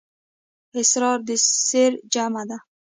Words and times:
اسرار 0.79 1.17
د 1.27 1.29
سِر 1.67 1.91
جمعه 2.13 2.43
ده. 2.49 2.57